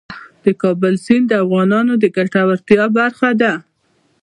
د 0.43 0.45
کابل 0.61 0.93
سیند 1.05 1.25
د 1.29 1.33
افغانانو 1.43 1.93
د 1.99 2.05
ګټورتیا 2.15 2.83
برخه 2.97 3.29
ده. 3.41 3.53